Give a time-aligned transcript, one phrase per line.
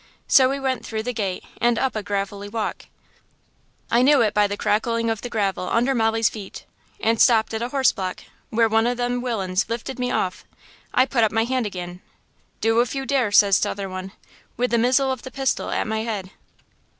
[0.27, 4.57] So we went through the gate and up a gravelly walk–I knew it by the
[4.57, 8.95] crackling of the gravel under Molly's feet–and stopped at a horse block, where one o'
[8.95, 10.43] them willains lifted me off.
[10.91, 12.01] I put up my hand agin.
[12.61, 14.13] "'Do if you dare!' says t'other one,
[14.57, 16.31] with the mizzle o' the pistol at my head.